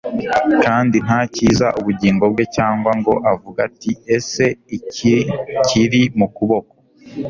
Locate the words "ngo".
2.99-3.13